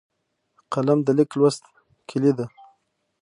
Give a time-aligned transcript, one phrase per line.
[0.73, 1.63] قلم د لیک لوست
[2.09, 2.45] کلۍ ده